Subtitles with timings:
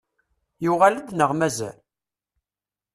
[0.63, 1.77] Yuɣal-d neɣ mazal?